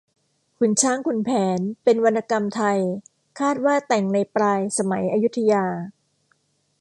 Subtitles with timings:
[0.57, 2.79] ขุนช้างขุนแผนเป็นวรรณกรรมไทย
[3.39, 5.65] คาดว่าแต่งในปลายสมัยอยุธยา